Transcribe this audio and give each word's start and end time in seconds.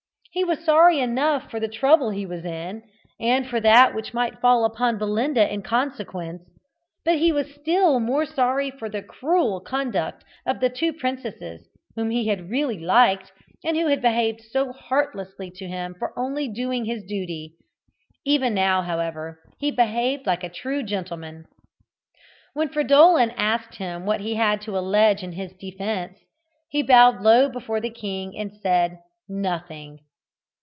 He 0.33 0.45
was 0.45 0.63
sorry 0.63 0.99
enough 1.01 1.51
for 1.51 1.59
the 1.59 1.67
trouble 1.67 2.11
he 2.11 2.25
was 2.25 2.45
in, 2.45 2.83
and 3.19 3.45
for 3.45 3.59
that 3.59 3.93
which 3.93 4.13
might 4.13 4.39
fall 4.39 4.63
upon 4.63 4.97
Belinda 4.97 5.51
in 5.53 5.61
consequence; 5.61 6.41
but 7.03 7.17
he 7.17 7.33
was 7.33 7.53
still 7.53 7.99
more 7.99 8.25
sorry 8.25 8.71
for 8.71 8.87
the 8.89 9.01
cruel 9.03 9.59
conduct 9.59 10.23
of 10.45 10.61
the 10.61 10.69
two 10.69 10.93
princesses, 10.93 11.67
whom 11.97 12.11
he 12.11 12.27
had 12.27 12.49
really 12.49 12.79
liked, 12.79 13.33
and 13.65 13.75
who 13.75 13.87
had 13.87 14.01
behaved 14.01 14.39
so 14.39 14.71
heartlessly 14.71 15.51
to 15.55 15.67
him 15.67 15.95
for 15.99 16.17
only 16.17 16.47
doing 16.47 16.85
his 16.85 17.03
duty. 17.03 17.55
Even 18.23 18.53
now, 18.53 18.81
however, 18.81 19.37
he 19.59 19.69
behaved 19.69 20.25
like 20.25 20.45
a 20.45 20.49
true 20.49 20.81
gentleman. 20.81 21.43
When 22.53 22.69
Fridolin 22.69 23.31
asked 23.31 23.75
him 23.79 24.05
what 24.05 24.21
he 24.21 24.35
had 24.35 24.61
to 24.61 24.77
allege 24.77 25.23
in 25.23 25.33
his 25.33 25.51
defence, 25.51 26.19
he 26.69 26.81
bowed 26.83 27.21
low 27.21 27.49
before 27.49 27.81
the 27.81 27.89
king, 27.89 28.37
and 28.37 28.53
said 28.61 28.99
"Nothing." 29.27 29.99